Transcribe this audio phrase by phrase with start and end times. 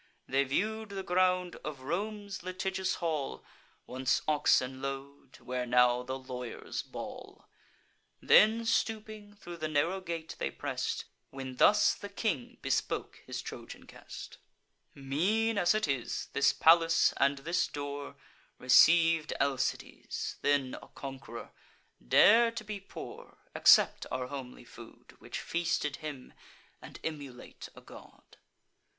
[0.27, 3.45] They view'd the ground of Rome's litigious hall;
[3.85, 7.45] (Once oxen low'd, where now the lawyers bawl;)
[8.19, 13.81] Then, stooping, thro' the narrow gate they press'd, When thus the king bespoke his Trojan
[13.81, 14.39] guest:
[14.95, 18.15] "Mean as it is, this palace, and this door,
[18.57, 21.51] Receiv'd Alcides, then a conqueror.
[22.03, 26.33] Dare to be poor; accept our homely food, Which feasted him,
[26.81, 28.37] and emulate a god."